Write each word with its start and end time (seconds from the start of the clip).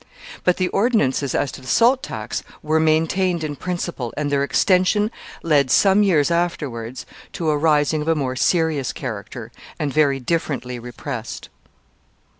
But 0.43 0.57
the 0.57 0.67
ordinances 0.69 1.35
as 1.35 1.51
to 1.51 1.61
the 1.61 1.67
salt 1.67 2.01
tax 2.01 2.41
were 2.63 2.79
maintained 2.79 3.43
in 3.43 3.55
principle, 3.55 4.11
and 4.17 4.31
their 4.31 4.41
extension 4.43 5.11
led, 5.43 5.69
some 5.69 6.01
years 6.01 6.31
afterwards, 6.31 7.05
to 7.33 7.51
a 7.51 7.55
rising 7.59 8.01
of 8.01 8.07
a 8.07 8.15
more 8.15 8.35
serious 8.35 8.93
character, 8.93 9.51
and 9.77 9.93
very 9.93 10.19
differently 10.19 10.79
repressed. 10.79 11.49